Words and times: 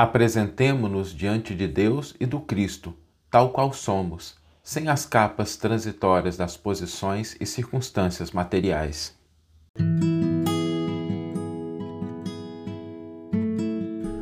Apresentemo-nos 0.00 1.12
diante 1.12 1.56
de 1.56 1.66
Deus 1.66 2.14
e 2.20 2.24
do 2.24 2.38
Cristo, 2.38 2.94
tal 3.28 3.50
qual 3.50 3.72
somos, 3.72 4.36
sem 4.62 4.86
as 4.86 5.04
capas 5.04 5.56
transitórias 5.56 6.36
das 6.36 6.56
posições 6.56 7.36
e 7.40 7.44
circunstâncias 7.44 8.30
materiais. 8.30 9.12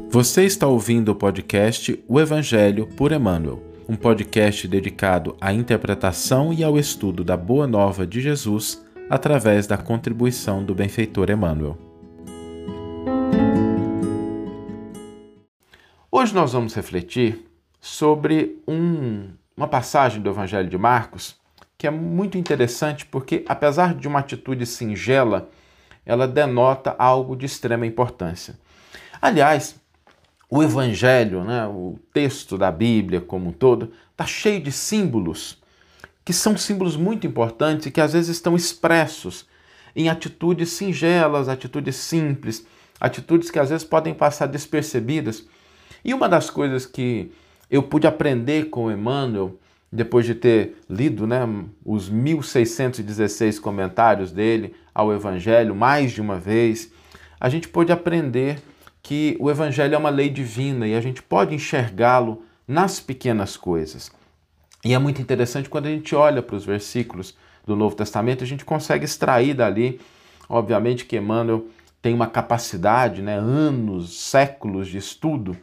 Você 0.08 0.44
está 0.46 0.66
ouvindo 0.66 1.10
o 1.10 1.14
podcast 1.14 2.02
O 2.08 2.18
Evangelho 2.18 2.86
por 2.96 3.12
Emmanuel, 3.12 3.62
um 3.86 3.96
podcast 3.96 4.66
dedicado 4.66 5.36
à 5.38 5.52
interpretação 5.52 6.54
e 6.54 6.64
ao 6.64 6.78
estudo 6.78 7.22
da 7.22 7.36
Boa 7.36 7.66
Nova 7.66 8.06
de 8.06 8.22
Jesus 8.22 8.82
através 9.10 9.66
da 9.66 9.76
contribuição 9.76 10.64
do 10.64 10.74
benfeitor 10.74 11.28
Emmanuel. 11.28 11.85
Hoje 16.18 16.34
nós 16.34 16.54
vamos 16.54 16.72
refletir 16.72 17.46
sobre 17.78 18.58
um, 18.66 19.28
uma 19.54 19.68
passagem 19.68 20.22
do 20.22 20.30
Evangelho 20.30 20.66
de 20.66 20.78
Marcos 20.78 21.36
que 21.76 21.86
é 21.86 21.90
muito 21.90 22.38
interessante 22.38 23.04
porque, 23.04 23.44
apesar 23.46 23.94
de 23.94 24.08
uma 24.08 24.20
atitude 24.20 24.64
singela, 24.64 25.50
ela 26.06 26.26
denota 26.26 26.96
algo 26.98 27.36
de 27.36 27.44
extrema 27.44 27.84
importância. 27.84 28.58
Aliás, 29.20 29.78
o 30.48 30.62
Evangelho, 30.62 31.44
né, 31.44 31.66
o 31.66 31.98
texto 32.14 32.56
da 32.56 32.72
Bíblia 32.72 33.20
como 33.20 33.50
um 33.50 33.52
todo, 33.52 33.92
está 34.10 34.24
cheio 34.24 34.62
de 34.62 34.72
símbolos 34.72 35.62
que 36.24 36.32
são 36.32 36.56
símbolos 36.56 36.96
muito 36.96 37.26
importantes 37.26 37.84
e 37.84 37.90
que 37.90 38.00
às 38.00 38.14
vezes 38.14 38.30
estão 38.30 38.56
expressos 38.56 39.46
em 39.94 40.08
atitudes 40.08 40.70
singelas, 40.70 41.46
atitudes 41.46 41.96
simples, 41.96 42.66
atitudes 42.98 43.50
que 43.50 43.58
às 43.58 43.68
vezes 43.68 43.84
podem 43.84 44.14
passar 44.14 44.46
despercebidas. 44.46 45.44
E 46.06 46.14
uma 46.14 46.28
das 46.28 46.48
coisas 46.48 46.86
que 46.86 47.32
eu 47.68 47.82
pude 47.82 48.06
aprender 48.06 48.70
com 48.70 48.92
Emmanuel, 48.92 49.58
depois 49.90 50.24
de 50.24 50.36
ter 50.36 50.76
lido 50.88 51.26
né, 51.26 51.40
os 51.84 52.08
1616 52.08 53.58
comentários 53.58 54.30
dele 54.30 54.72
ao 54.94 55.12
Evangelho 55.12 55.74
mais 55.74 56.12
de 56.12 56.20
uma 56.20 56.38
vez, 56.38 56.92
a 57.40 57.48
gente 57.48 57.66
pôde 57.66 57.90
aprender 57.90 58.62
que 59.02 59.36
o 59.40 59.50
Evangelho 59.50 59.96
é 59.96 59.98
uma 59.98 60.08
lei 60.08 60.30
divina 60.30 60.86
e 60.86 60.94
a 60.94 61.00
gente 61.00 61.20
pode 61.20 61.56
enxergá-lo 61.56 62.44
nas 62.68 63.00
pequenas 63.00 63.56
coisas. 63.56 64.08
E 64.84 64.94
é 64.94 64.98
muito 65.00 65.20
interessante 65.20 65.68
quando 65.68 65.86
a 65.86 65.90
gente 65.90 66.14
olha 66.14 66.40
para 66.40 66.54
os 66.54 66.64
versículos 66.64 67.36
do 67.66 67.74
Novo 67.74 67.96
Testamento, 67.96 68.44
a 68.44 68.46
gente 68.46 68.64
consegue 68.64 69.04
extrair 69.04 69.54
dali, 69.54 70.00
obviamente 70.48 71.04
que 71.04 71.16
Emmanuel 71.16 71.66
tem 72.00 72.14
uma 72.14 72.28
capacidade, 72.28 73.22
né, 73.22 73.36
anos, 73.36 74.16
séculos 74.20 74.86
de 74.86 74.98
estudo 74.98 75.56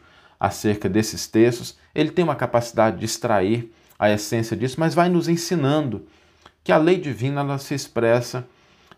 acerca 0.44 0.88
desses 0.88 1.26
textos, 1.26 1.78
ele 1.94 2.10
tem 2.10 2.24
uma 2.24 2.36
capacidade 2.36 2.98
de 2.98 3.04
extrair 3.04 3.72
a 3.98 4.10
essência 4.10 4.56
disso, 4.56 4.76
mas 4.78 4.94
vai 4.94 5.08
nos 5.08 5.28
ensinando 5.28 6.06
que 6.62 6.72
a 6.72 6.76
lei 6.76 6.98
divina 6.98 7.40
ela 7.40 7.58
se 7.58 7.74
expressa 7.74 8.46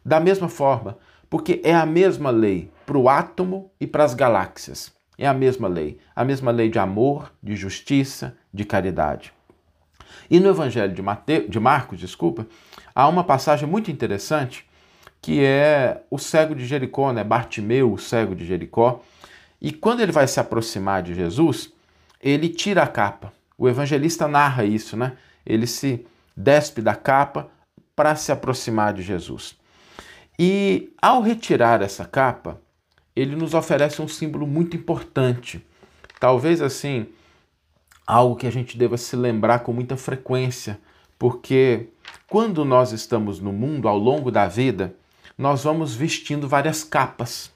da 0.04 0.18
mesma 0.18 0.48
forma, 0.48 0.98
porque 1.28 1.60
é 1.64 1.74
a 1.74 1.86
mesma 1.86 2.30
lei 2.30 2.70
para 2.84 2.98
o 2.98 3.08
átomo 3.08 3.70
e 3.80 3.86
para 3.86 4.04
as 4.04 4.14
galáxias. 4.14 4.92
É 5.18 5.26
a 5.26 5.34
mesma 5.34 5.68
lei, 5.68 5.98
a 6.14 6.24
mesma 6.24 6.50
lei 6.50 6.68
de 6.68 6.78
amor, 6.78 7.32
de 7.42 7.56
justiça, 7.56 8.36
de 8.52 8.64
caridade. 8.64 9.32
E 10.30 10.38
no 10.40 10.48
Evangelho 10.48 10.92
de, 10.92 11.02
Mate... 11.02 11.46
de 11.48 11.60
Marcos, 11.60 11.98
desculpa, 11.98 12.46
há 12.94 13.08
uma 13.08 13.24
passagem 13.24 13.68
muito 13.68 13.90
interessante 13.90 14.66
que 15.22 15.42
é 15.42 16.02
o 16.10 16.18
cego 16.18 16.54
de 16.54 16.64
Jericó, 16.64 17.12
né? 17.12 17.24
Bartimeu, 17.24 17.92
o 17.92 17.98
cego 17.98 18.34
de 18.34 18.44
Jericó. 18.46 19.02
E 19.60 19.72
quando 19.72 20.00
ele 20.00 20.12
vai 20.12 20.26
se 20.26 20.38
aproximar 20.38 21.02
de 21.02 21.14
Jesus, 21.14 21.72
ele 22.20 22.48
tira 22.48 22.82
a 22.82 22.86
capa. 22.86 23.32
O 23.56 23.68
evangelista 23.68 24.28
narra 24.28 24.64
isso, 24.64 24.96
né? 24.96 25.16
Ele 25.44 25.66
se 25.66 26.06
despe 26.36 26.82
da 26.82 26.94
capa 26.94 27.48
para 27.94 28.14
se 28.14 28.30
aproximar 28.30 28.92
de 28.92 29.02
Jesus. 29.02 29.56
E 30.38 30.92
ao 31.00 31.22
retirar 31.22 31.80
essa 31.80 32.04
capa, 32.04 32.60
ele 33.14 33.34
nos 33.34 33.54
oferece 33.54 34.02
um 34.02 34.08
símbolo 34.08 34.46
muito 34.46 34.76
importante. 34.76 35.64
Talvez 36.20 36.60
assim, 36.60 37.06
algo 38.06 38.36
que 38.36 38.46
a 38.46 38.52
gente 38.52 38.76
deva 38.76 38.98
se 38.98 39.16
lembrar 39.16 39.60
com 39.60 39.72
muita 39.72 39.96
frequência, 39.96 40.78
porque 41.18 41.88
quando 42.28 42.64
nós 42.64 42.92
estamos 42.92 43.40
no 43.40 43.52
mundo 43.52 43.88
ao 43.88 43.98
longo 43.98 44.30
da 44.30 44.46
vida, 44.46 44.94
nós 45.38 45.64
vamos 45.64 45.94
vestindo 45.94 46.46
várias 46.46 46.84
capas, 46.84 47.50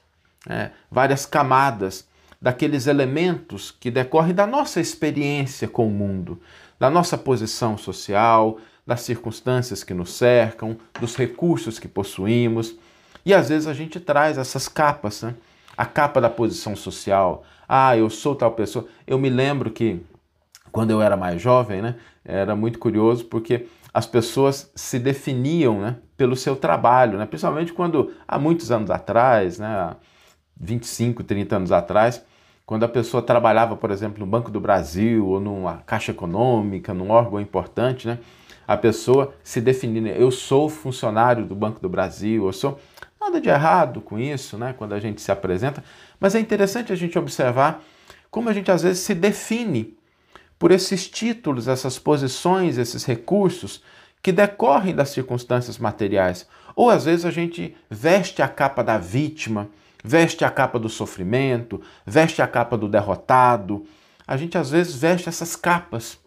né? 0.47 0.71
várias 0.89 1.25
camadas 1.25 2.07
daqueles 2.41 2.87
elementos 2.87 3.71
que 3.71 3.91
decorrem 3.91 4.33
da 4.33 4.47
nossa 4.47 4.79
experiência 4.79 5.67
com 5.67 5.87
o 5.87 5.91
mundo, 5.91 6.41
da 6.79 6.89
nossa 6.89 7.17
posição 7.17 7.77
social, 7.77 8.57
das 8.85 9.01
circunstâncias 9.01 9.83
que 9.83 9.93
nos 9.93 10.13
cercam, 10.13 10.77
dos 10.99 11.15
recursos 11.15 11.77
que 11.77 11.87
possuímos. 11.87 12.75
E 13.23 13.33
às 13.33 13.49
vezes 13.49 13.67
a 13.67 13.73
gente 13.73 13.99
traz 13.99 14.37
essas 14.37 14.67
capas, 14.67 15.21
né? 15.21 15.35
a 15.77 15.85
capa 15.85 16.19
da 16.19 16.29
posição 16.29 16.75
social. 16.75 17.43
Ah, 17.67 17.95
eu 17.95 18.09
sou 18.09 18.35
tal 18.35 18.51
pessoa. 18.51 18.87
Eu 19.07 19.17
me 19.17 19.29
lembro 19.29 19.71
que 19.71 20.01
quando 20.71 20.91
eu 20.91 21.01
era 21.01 21.17
mais 21.17 21.41
jovem, 21.41 21.81
né, 21.81 21.95
era 22.23 22.55
muito 22.55 22.79
curioso 22.79 23.25
porque 23.25 23.67
as 23.93 24.05
pessoas 24.05 24.71
se 24.75 24.97
definiam 24.99 25.81
né, 25.81 25.97
pelo 26.15 26.35
seu 26.35 26.55
trabalho, 26.55 27.17
né, 27.17 27.25
principalmente 27.25 27.73
quando 27.73 28.13
há 28.27 28.39
muitos 28.39 28.71
anos 28.71 28.89
atrás, 28.89 29.59
né, 29.59 29.95
25, 30.61 31.23
30 31.23 31.55
anos 31.55 31.71
atrás, 31.71 32.23
quando 32.65 32.83
a 32.83 32.87
pessoa 32.87 33.21
trabalhava, 33.21 33.75
por 33.75 33.91
exemplo, 33.91 34.19
no 34.19 34.25
Banco 34.25 34.51
do 34.51 34.59
Brasil 34.59 35.27
ou 35.27 35.39
numa 35.39 35.77
Caixa 35.79 36.11
Econômica, 36.11 36.93
num 36.93 37.09
órgão 37.09 37.41
importante, 37.41 38.07
né, 38.07 38.19
a 38.67 38.77
pessoa 38.77 39.33
se 39.43 39.59
definia, 39.59 40.15
eu 40.15 40.31
sou 40.31 40.69
funcionário 40.69 41.45
do 41.45 41.55
Banco 41.55 41.81
do 41.81 41.89
Brasil, 41.89 42.45
eu 42.45 42.53
sou 42.53 42.79
nada 43.19 43.41
de 43.41 43.49
errado 43.49 43.99
com 43.99 44.17
isso, 44.17 44.57
né, 44.57 44.73
quando 44.77 44.93
a 44.93 44.99
gente 44.99 45.21
se 45.21 45.31
apresenta, 45.31 45.83
mas 46.19 46.35
é 46.35 46.39
interessante 46.39 46.93
a 46.93 46.95
gente 46.95 47.17
observar 47.17 47.83
como 48.29 48.47
a 48.47 48.53
gente 48.53 48.71
às 48.71 48.83
vezes 48.83 49.01
se 49.01 49.13
define 49.13 49.97
por 50.57 50.71
esses 50.71 51.09
títulos, 51.09 51.67
essas 51.67 51.97
posições, 51.97 52.77
esses 52.77 53.03
recursos 53.03 53.83
que 54.21 54.31
decorrem 54.31 54.95
das 54.95 55.09
circunstâncias 55.09 55.77
materiais. 55.79 56.47
Ou 56.75 56.89
às 56.89 57.05
vezes 57.05 57.25
a 57.25 57.31
gente 57.31 57.75
veste 57.89 58.41
a 58.41 58.47
capa 58.47 58.83
da 58.83 58.97
vítima, 58.97 59.67
veste 60.03 60.43
a 60.43 60.49
capa 60.49 60.79
do 60.79 60.89
sofrimento, 60.89 61.81
veste 62.05 62.41
a 62.41 62.47
capa 62.47 62.77
do 62.77 62.87
derrotado. 62.87 63.85
A 64.27 64.37
gente 64.37 64.57
às 64.57 64.69
vezes 64.69 64.95
veste 64.95 65.29
essas 65.29 65.55
capas. 65.55 66.19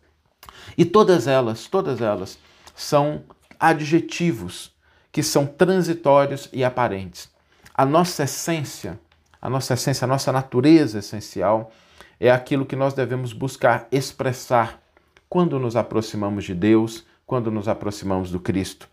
E 0.76 0.84
todas 0.84 1.26
elas, 1.26 1.66
todas 1.66 2.00
elas 2.00 2.38
são 2.74 3.24
adjetivos 3.58 4.72
que 5.10 5.22
são 5.22 5.46
transitórios 5.46 6.48
e 6.52 6.64
aparentes. 6.64 7.30
A 7.74 7.84
nossa 7.84 8.24
essência, 8.24 8.98
a 9.40 9.48
nossa 9.48 9.74
essência, 9.74 10.04
a 10.04 10.08
nossa 10.08 10.32
natureza 10.32 10.98
essencial 10.98 11.72
é 12.18 12.30
aquilo 12.30 12.66
que 12.66 12.76
nós 12.76 12.94
devemos 12.94 13.32
buscar 13.32 13.86
expressar 13.90 14.80
quando 15.28 15.58
nos 15.58 15.76
aproximamos 15.76 16.44
de 16.44 16.54
Deus, 16.54 17.04
quando 17.26 17.50
nos 17.50 17.68
aproximamos 17.68 18.30
do 18.30 18.38
Cristo. 18.38 18.88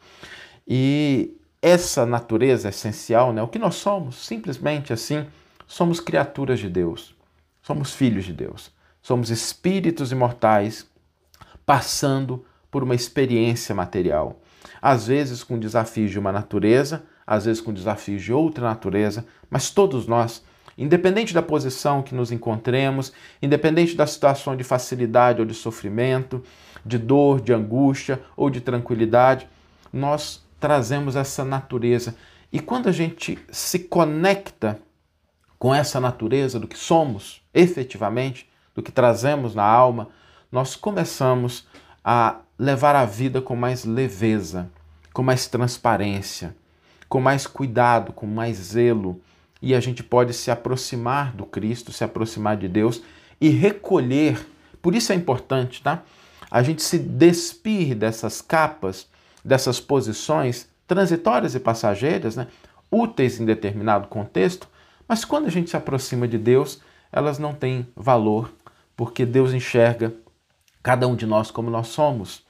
E 0.68 1.38
essa 1.62 2.06
natureza 2.06 2.70
essencial, 2.70 3.32
né, 3.32 3.42
o 3.42 3.48
que 3.48 3.60
nós 3.60 3.76
somos, 3.76 4.16
simplesmente 4.26 4.92
assim, 4.92 5.26
somos 5.68 6.00
criaturas 6.00 6.60
de 6.60 6.70
Deus, 6.70 7.16
somos 7.62 7.94
filhos 7.94 8.26
de 8.26 8.34
Deus, 8.34 8.72
somos 9.02 9.30
espíritos 9.30 10.12
imortais 10.12 10.90
passando 11.66 12.44
por 12.70 12.84
uma 12.84 12.96
experiência 12.96 13.76
material, 13.76 14.42
às 14.82 15.08
vezes 15.08 15.44
com 15.44 15.60
desafios 15.60 16.12
de 16.12 16.20
uma 16.20 16.32
natureza, 16.32 17.04
às 17.26 17.46
vezes 17.46 17.62
com 17.62 17.72
desafios 17.72 18.24
de 18.24 18.34
outra 18.34 18.66
natureza, 18.66 19.26
mas 19.50 19.70
todos 19.70 20.08
nós 20.08 20.44
Independente 20.78 21.34
da 21.34 21.42
posição 21.42 22.02
que 22.02 22.16
nos 22.16 22.32
encontremos, 22.32 23.12
independente 23.42 23.96
da 23.96 24.08
situação 24.08 24.56
de 24.56 24.64
facilidade 24.64 25.40
ou 25.40 25.46
de 25.46 25.54
sofrimento, 25.54 26.44
de 26.86 26.98
dor, 26.98 27.42
de 27.42 27.54
angústia 27.54 28.20
ou 28.36 28.50
de 28.50 28.62
tranquilidade, 28.62 29.48
nós 29.92 30.44
trazemos 30.62 31.16
essa 31.16 31.44
natureza. 31.44 32.16
E 32.54 32.60
quando 32.60 32.88
a 32.88 32.92
gente 32.92 33.38
se 33.52 33.80
conecta 33.80 34.80
com 35.58 35.74
essa 35.76 36.00
natureza 36.00 36.60
do 36.60 36.68
que 36.68 36.78
somos 36.78 37.42
efetivamente, 37.54 38.50
do 38.74 38.82
que 38.82 38.92
trazemos 38.92 39.54
na 39.54 39.64
alma, 39.64 40.10
nós 40.52 40.76
começamos 40.76 41.68
a 42.04 42.38
levar 42.58 42.96
a 42.96 43.06
vida 43.06 43.42
com 43.42 43.56
mais 43.56 43.84
leveza, 43.84 44.70
com 45.12 45.24
mais 45.24 45.48
transparência, 45.48 46.56
com 47.10 47.20
mais 47.20 47.46
cuidado, 47.48 48.14
com 48.14 48.26
mais 48.26 48.58
zelo 48.58 49.20
e 49.62 49.76
a 49.76 49.80
gente 49.80 50.04
pode 50.04 50.34
se 50.34 50.50
aproximar 50.50 51.34
do 51.34 51.46
Cristo, 51.46 51.92
se 51.92 52.04
aproximar 52.04 52.58
de 52.58 52.68
Deus 52.68 53.02
e 53.40 53.50
recolher. 53.50 54.48
Por 54.82 54.96
isso 54.96 55.12
é 55.12 55.16
importante, 55.16 55.82
tá? 55.82 56.04
A 56.50 56.64
gente 56.64 56.82
se 56.82 56.98
despir 56.98 57.96
dessas 57.96 58.42
capas, 58.42 59.08
dessas 59.44 59.80
posições 59.80 60.70
transitórias 60.88 61.56
e 61.56 61.60
passageiras, 61.60 62.36
né? 62.36 62.48
úteis 62.92 63.40
em 63.40 63.46
determinado 63.46 64.08
contexto, 64.08 64.68
mas 65.08 65.24
quando 65.24 65.48
a 65.48 65.50
gente 65.50 65.70
se 65.70 65.78
aproxima 65.78 66.28
de 66.28 66.38
Deus, 66.38 66.82
elas 67.12 67.40
não 67.40 67.54
têm 67.54 67.88
valor, 67.96 68.54
porque 68.96 69.26
Deus 69.26 69.54
enxerga 69.54 70.14
cada 70.84 71.08
um 71.08 71.16
de 71.16 71.26
nós 71.26 71.52
como 71.52 71.70
nós 71.70 71.88
somos. 71.88 72.44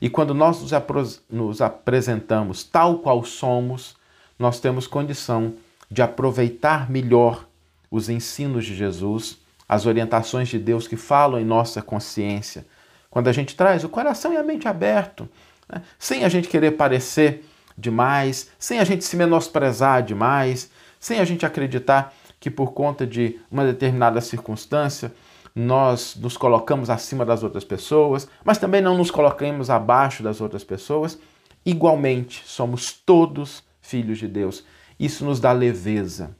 E 0.00 0.10
quando 0.10 0.34
nós 0.34 0.60
nos, 0.60 1.22
nos 1.30 1.60
apresentamos 1.60 2.64
tal 2.64 2.98
qual 2.98 3.24
somos, 3.24 3.96
nós 4.38 4.60
temos 4.60 4.86
condição 4.86 5.54
de 5.90 6.02
aproveitar 6.02 6.90
melhor 6.90 7.46
os 7.90 8.08
ensinos 8.08 8.64
de 8.64 8.74
Jesus, 8.74 9.38
as 9.68 9.86
orientações 9.86 10.48
de 10.48 10.58
Deus 10.58 10.88
que 10.88 10.96
falam 10.96 11.40
em 11.40 11.44
nossa 11.44 11.80
consciência. 11.80 12.66
Quando 13.08 13.28
a 13.28 13.32
gente 13.32 13.54
traz 13.54 13.84
o 13.84 13.88
coração 13.88 14.32
e 14.32 14.36
a 14.36 14.42
mente 14.42 14.66
aberto, 14.66 15.28
né? 15.68 15.82
sem 15.98 16.24
a 16.24 16.28
gente 16.28 16.48
querer 16.48 16.72
parecer 16.72 17.44
demais, 17.76 18.50
sem 18.58 18.78
a 18.78 18.84
gente 18.84 19.04
se 19.04 19.16
menosprezar 19.16 20.02
demais, 20.02 20.70
sem 20.98 21.20
a 21.20 21.24
gente 21.24 21.44
acreditar 21.44 22.14
que 22.38 22.50
por 22.50 22.72
conta 22.72 23.06
de 23.06 23.40
uma 23.50 23.64
determinada 23.64 24.20
circunstância 24.20 25.12
nós 25.54 26.16
nos 26.16 26.36
colocamos 26.36 26.90
acima 26.90 27.24
das 27.24 27.42
outras 27.42 27.64
pessoas, 27.64 28.28
mas 28.44 28.58
também 28.58 28.80
não 28.80 28.96
nos 28.96 29.10
colocamos 29.10 29.70
abaixo 29.70 30.22
das 30.22 30.40
outras 30.40 30.64
pessoas. 30.64 31.18
Igualmente, 31.64 32.42
somos 32.44 32.92
todos 32.92 33.62
filhos 33.80 34.18
de 34.18 34.26
Deus. 34.26 34.64
Isso 34.98 35.24
nos 35.24 35.38
dá 35.38 35.52
leveza. 35.52 36.36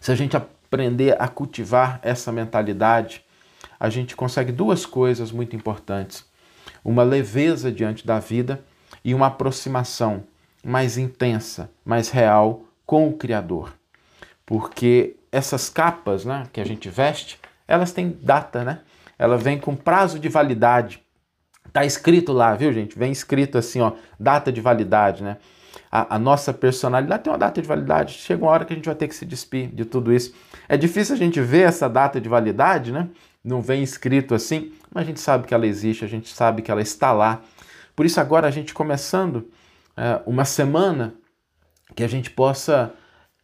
Se 0.00 0.10
a 0.10 0.14
gente 0.14 0.36
aprender 0.36 1.20
a 1.20 1.28
cultivar 1.28 2.00
essa 2.02 2.32
mentalidade, 2.32 3.24
a 3.78 3.90
gente 3.90 4.16
consegue 4.16 4.52
duas 4.52 4.86
coisas 4.86 5.30
muito 5.30 5.54
importantes: 5.54 6.24
uma 6.84 7.02
leveza 7.02 7.70
diante 7.70 8.06
da 8.06 8.18
vida 8.18 8.62
e 9.04 9.14
uma 9.14 9.26
aproximação 9.26 10.24
mais 10.64 10.98
intensa, 10.98 11.70
mais 11.84 12.10
real 12.10 12.64
com 12.84 13.08
o 13.08 13.12
Criador. 13.12 13.72
Porque 14.44 15.16
essas 15.30 15.68
capas 15.68 16.24
né, 16.24 16.44
que 16.52 16.60
a 16.60 16.64
gente 16.64 16.88
veste, 16.88 17.38
elas 17.66 17.92
têm 17.92 18.16
data, 18.20 18.64
né? 18.64 18.80
Ela 19.18 19.36
vem 19.36 19.58
com 19.58 19.76
prazo 19.76 20.18
de 20.18 20.28
validade. 20.28 21.02
Tá 21.72 21.84
escrito 21.84 22.32
lá, 22.32 22.54
viu, 22.54 22.72
gente? 22.72 22.98
Vem 22.98 23.12
escrito 23.12 23.58
assim, 23.58 23.80
ó, 23.80 23.92
data 24.18 24.50
de 24.50 24.60
validade, 24.60 25.22
né? 25.22 25.36
A, 25.92 26.16
a, 26.16 26.18
nossa 26.18 26.52
personalidade 26.52 27.24
tem 27.24 27.32
uma 27.32 27.38
data 27.38 27.60
de 27.60 27.68
validade. 27.68 28.14
Chega 28.14 28.42
uma 28.42 28.50
hora 28.50 28.64
que 28.64 28.72
a 28.72 28.76
gente 28.76 28.86
vai 28.86 28.94
ter 28.94 29.08
que 29.08 29.14
se 29.14 29.24
despir 29.24 29.68
de 29.68 29.84
tudo 29.84 30.12
isso. 30.12 30.34
É 30.68 30.76
difícil 30.76 31.14
a 31.14 31.18
gente 31.18 31.40
ver 31.40 31.68
essa 31.68 31.88
data 31.88 32.20
de 32.20 32.28
validade, 32.28 32.90
né? 32.92 33.08
Não 33.44 33.60
vem 33.60 33.82
escrito 33.82 34.34
assim, 34.34 34.72
mas 34.92 35.04
a 35.04 35.06
gente 35.06 35.20
sabe 35.20 35.46
que 35.46 35.54
ela 35.54 35.66
existe, 35.66 36.04
a 36.04 36.08
gente 36.08 36.28
sabe 36.28 36.62
que 36.62 36.70
ela 36.70 36.82
está 36.82 37.12
lá. 37.12 37.42
Por 37.94 38.06
isso, 38.06 38.20
agora 38.20 38.48
a 38.48 38.50
gente 38.50 38.74
começando 38.74 39.50
é, 39.96 40.20
uma 40.26 40.44
semana 40.44 41.14
que 41.94 42.02
a 42.02 42.08
gente 42.08 42.30
possa 42.30 42.92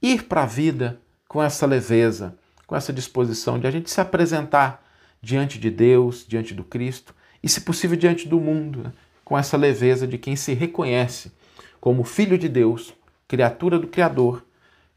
ir 0.02 0.24
para 0.24 0.42
a 0.42 0.46
vida 0.46 1.00
com 1.28 1.42
essa 1.42 1.66
leveza, 1.66 2.36
com 2.66 2.74
essa 2.74 2.92
disposição 2.92 3.58
de 3.58 3.66
a 3.66 3.70
gente 3.70 3.90
se 3.90 4.00
apresentar 4.00 4.84
diante 5.20 5.58
de 5.58 5.70
Deus, 5.70 6.24
diante 6.26 6.54
do 6.54 6.64
Cristo 6.64 7.14
e, 7.42 7.48
se 7.48 7.60
possível, 7.60 7.96
diante 7.96 8.28
do 8.28 8.40
mundo, 8.40 8.84
né? 8.84 8.92
com 9.24 9.36
essa 9.36 9.56
leveza 9.56 10.06
de 10.06 10.18
quem 10.18 10.36
se 10.36 10.54
reconhece 10.54 11.32
como 11.80 12.04
filho 12.04 12.38
de 12.38 12.48
Deus, 12.48 12.94
criatura 13.28 13.78
do 13.78 13.86
Criador, 13.86 14.44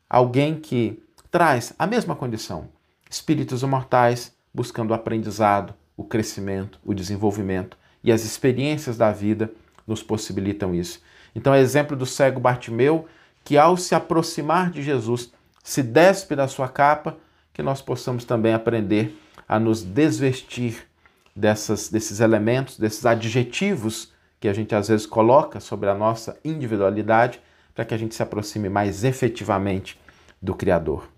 alguém 0.09 0.55
que 0.55 1.01
traz 1.31 1.73
a 1.77 1.85
mesma 1.85 2.15
condição, 2.15 2.69
espíritos 3.09 3.61
imortais 3.61 4.33
buscando 4.53 4.93
aprendizado, 4.93 5.73
o 5.99 6.03
crescimento, 6.05 6.79
o 6.85 6.93
desenvolvimento 6.93 7.77
e 8.01 8.09
as 8.09 8.23
experiências 8.23 8.95
da 8.95 9.11
vida 9.11 9.51
nos 9.85 10.01
possibilitam 10.01 10.73
isso. 10.73 11.01
Então, 11.35 11.53
é 11.53 11.59
exemplo 11.59 11.93
do 11.93 12.05
cego 12.05 12.39
Bartimeu, 12.39 13.05
que 13.43 13.57
ao 13.57 13.75
se 13.75 13.93
aproximar 13.93 14.71
de 14.71 14.81
Jesus, 14.81 15.29
se 15.61 15.83
despe 15.83 16.37
da 16.37 16.47
sua 16.47 16.69
capa 16.69 17.17
que 17.53 17.61
nós 17.61 17.81
possamos 17.81 18.23
também 18.23 18.53
aprender 18.53 19.13
a 19.45 19.59
nos 19.59 19.83
desvestir 19.83 20.87
dessas, 21.35 21.89
desses 21.89 22.21
elementos, 22.21 22.77
desses 22.79 23.05
adjetivos 23.05 24.13
que 24.39 24.47
a 24.47 24.53
gente 24.53 24.73
às 24.73 24.87
vezes 24.87 25.05
coloca 25.05 25.59
sobre 25.59 25.89
a 25.89 25.93
nossa 25.93 26.39
individualidade, 26.45 27.41
para 27.75 27.83
que 27.83 27.93
a 27.93 27.97
gente 27.97 28.15
se 28.15 28.23
aproxime 28.23 28.69
mais 28.69 29.03
efetivamente 29.03 29.99
do 30.41 30.55
Criador. 30.55 31.09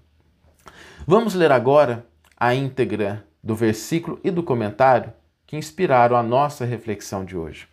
Vamos 1.06 1.36
ler 1.36 1.52
agora 1.52 2.04
a 2.36 2.56
íntegra 2.56 3.24
do 3.44 3.56
versículo 3.56 4.20
e 4.24 4.32
do 4.32 4.44
comentário 4.44 5.14
que 5.48 5.58
inspiraram 5.58 6.16
a 6.16 6.24
nossa 6.24 6.66
reflexão 6.66 7.26
de 7.26 7.36
hoje. 7.36 7.68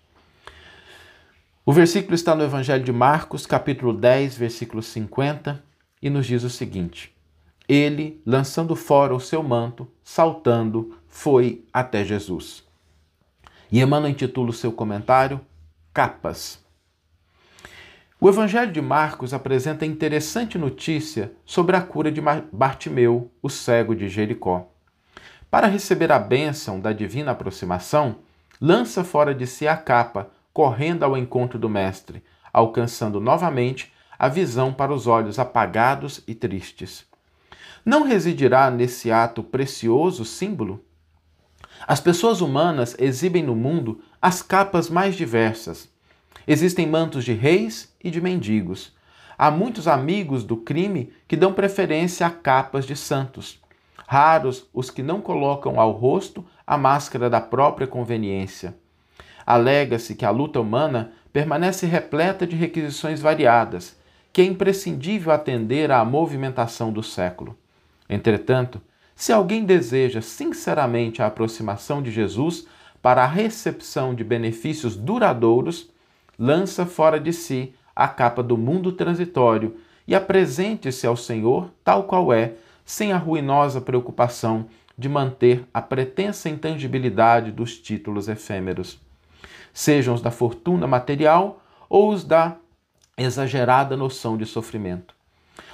O 1.65 1.73
versículo 1.73 2.15
está 2.15 2.35
no 2.35 2.43
Evangelho 2.43 2.83
de 2.83 2.93
Marcos, 2.93 3.45
capítulo 3.45 3.93
10, 3.93 4.37
versículo 4.37 4.83
50, 4.83 5.63
e 6.01 6.09
nos 6.09 6.27
diz 6.27 6.43
o 6.43 6.51
seguinte: 6.51 7.15
ele, 7.69 8.23
lançando 8.25 8.75
fora 8.75 9.15
o 9.15 9.21
seu 9.21 9.43
manto, 9.43 9.87
saltando, 10.03 10.97
foi 11.07 11.67
até 11.71 12.03
Jesus. 12.03 12.65
E 13.71 13.81
Emmanuel 13.81 14.11
intitula 14.11 14.49
o 14.49 14.55
seu 14.55 14.73
comentário 14.73 15.39
Capas. 15.93 16.65
O 18.19 18.29
Evangelho 18.29 18.73
de 18.73 18.81
Marcos 18.81 19.35
apresenta 19.35 19.85
interessante 19.85 20.57
notícia 20.57 21.33
sobre 21.45 21.77
a 21.77 21.83
cura 21.83 22.11
de 22.11 22.23
Bartimeu, 22.51 23.31
o 23.43 23.51
cego 23.51 23.95
de 23.95 24.09
Jericó. 24.09 24.73
Para 25.51 25.67
receber 25.67 26.13
a 26.13 26.19
bênção 26.19 26.81
da 26.81 26.93
divina 26.93 27.33
aproximação, 27.33 28.17
lança 28.61 29.03
fora 29.03 29.35
de 29.35 29.47
si 29.47 29.67
a 29.67 29.77
capa, 29.77 30.31
correndo 30.53 31.05
ao 31.05 31.17
encontro 31.17 31.59
do 31.59 31.69
Mestre, 31.69 32.23
alcançando 32.53 33.21
novamente 33.21 33.93
a 34.19 34.29
visão 34.29 34.73
para 34.73 34.93
os 34.93 35.07
olhos 35.07 35.39
apagados 35.39 36.23
e 36.27 36.35
tristes 36.35 37.09
não 37.89 38.03
residirá 38.03 38.71
nesse 38.71 39.11
ato 39.11 39.43
precioso 39.43 40.23
símbolo? 40.23 40.85
As 41.87 42.01
pessoas 42.01 42.43
humanas 42.43 42.95
exibem 42.99 43.43
no 43.43 43.57
mundo 43.57 44.03
as 44.21 44.43
capas 44.43 44.91
mais 44.91 45.15
diversas. 45.15 45.89
Existem 46.47 46.87
mantos 46.87 47.25
de 47.25 47.33
reis 47.33 47.95
e 48.05 48.11
de 48.11 48.21
mendigos. 48.21 48.93
Há 49.39 49.51
muitos 49.51 49.89
amigos 49.89 50.45
do 50.45 50.59
crime 50.59 51.13
que 51.27 51.35
dão 51.35 51.55
preferência 51.55 52.27
a 52.27 52.31
capas 52.31 52.85
de 52.85 52.95
santos. 52.95 53.59
Raros 54.11 54.67
os 54.73 54.91
que 54.91 55.03
não 55.03 55.21
colocam 55.21 55.79
ao 55.79 55.93
rosto 55.93 56.43
a 56.67 56.79
máscara 56.79 57.29
da 57.29 57.43
própria 57.43 57.87
conveniência. 57.87 58.75
Alega-se 59.45 60.15
que 60.15 60.25
a 60.25 60.31
luta 60.31 60.59
humana 60.59 61.13
permanece 61.31 61.85
repleta 61.85 62.47
de 62.47 62.57
requisições 62.57 63.21
variadas, 63.21 63.99
que 64.33 64.41
é 64.41 64.47
imprescindível 64.47 65.31
atender 65.31 65.93
à 65.93 66.03
movimentação 66.07 66.91
do 66.91 67.03
século. 67.03 67.55
Entretanto, 68.09 68.81
se 69.15 69.31
alguém 69.31 69.67
deseja 69.67 70.23
sinceramente 70.23 71.21
a 71.21 71.27
aproximação 71.27 72.01
de 72.01 72.11
Jesus 72.11 72.67
para 73.03 73.25
a 73.25 73.27
recepção 73.27 74.15
de 74.15 74.25
benefícios 74.25 74.97
duradouros, 74.97 75.91
lança 76.39 76.87
fora 76.87 77.21
de 77.21 77.35
si 77.35 77.75
a 77.95 78.09
capa 78.09 78.43
do 78.43 78.57
mundo 78.57 78.91
transitório 78.91 79.77
e 80.07 80.15
apresente-se 80.15 81.07
ao 81.07 81.15
Senhor 81.15 81.71
tal 81.85 82.05
qual 82.05 82.33
é, 82.33 82.55
sem 82.89 83.13
a 83.13 83.19
ruinosa 83.19 83.83
preocupação 83.83 84.65
de 84.97 85.11
manter 85.11 85.69
a 85.75 85.83
pretensa 85.83 86.49
intangibilidade 86.49 87.53
dos 87.53 87.79
títulos 87.79 88.31
efêmeros, 88.31 88.99
sejam 89.75 90.15
os 90.15 90.23
da 90.23 90.31
fortuna 90.31 90.87
material 90.87 91.63
ou 91.87 92.11
os 92.11 92.25
da 92.25 92.57
exagerada 93.15 93.95
noção 93.95 94.39
de 94.39 94.47
sofrimento. 94.47 95.15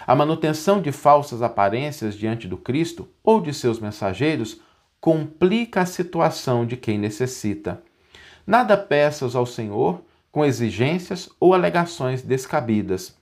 A 0.04 0.16
manutenção 0.16 0.82
de 0.82 0.90
falsas 0.90 1.40
aparências 1.40 2.16
diante 2.16 2.48
do 2.48 2.56
Cristo 2.56 3.08
ou 3.22 3.40
de 3.40 3.54
seus 3.54 3.78
mensageiros 3.78 4.60
complica 5.00 5.82
a 5.82 5.86
situação 5.86 6.66
de 6.66 6.76
quem 6.76 6.98
necessita. 6.98 7.80
Nada 8.44 8.76
peças 8.76 9.36
ao 9.36 9.46
Senhor 9.46 10.02
com 10.32 10.44
exigências 10.44 11.30
ou 11.38 11.54
alegações 11.54 12.22
descabidas. 12.22 13.16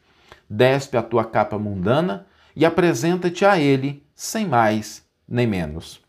Despe 0.49 0.97
a 0.97 1.03
tua 1.03 1.27
capa 1.27 1.59
mundana 1.59 2.27
e 2.55 2.65
apresenta-te 2.65 3.45
a 3.45 3.59
Ele 3.59 4.07
sem 4.15 4.47
mais 4.47 5.05
nem 5.27 5.47
menos. 5.47 6.03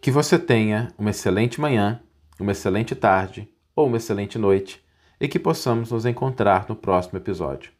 Que 0.00 0.10
você 0.10 0.38
tenha 0.38 0.88
uma 0.98 1.10
excelente 1.10 1.60
manhã, 1.60 2.00
uma 2.38 2.52
excelente 2.52 2.94
tarde 2.94 3.48
ou 3.74 3.86
uma 3.86 3.96
excelente 3.96 4.38
noite 4.38 4.84
e 5.20 5.28
que 5.28 5.38
possamos 5.38 5.90
nos 5.90 6.06
encontrar 6.06 6.66
no 6.68 6.76
próximo 6.76 7.18
episódio. 7.18 7.72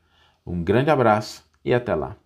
Um 0.46 0.62
grande 0.62 0.90
abraço 0.90 1.44
e 1.64 1.74
até 1.74 1.94
lá. 1.94 2.16